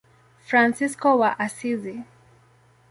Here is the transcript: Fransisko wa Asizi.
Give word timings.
Fransisko 0.49 1.09
wa 1.21 1.31
Asizi. 1.45 1.95